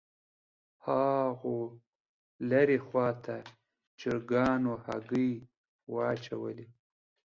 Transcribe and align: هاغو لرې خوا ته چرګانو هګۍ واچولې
هاغو 0.85 1.59
لرې 2.49 2.77
خوا 2.85 3.07
ته 3.23 3.35
چرګانو 3.99 4.73
هګۍ 4.85 5.31
واچولې 5.93 6.67